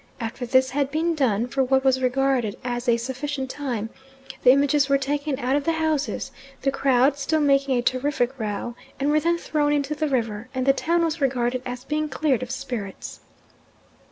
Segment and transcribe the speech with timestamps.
[0.19, 3.91] After this had been done for what was regarded as a sufficient time,
[4.41, 6.31] the images were taken out of the houses,
[6.63, 10.65] the crowd still making a terrific row and were then thrown into the river, and
[10.65, 13.19] the town was regarded as being cleared of spirits.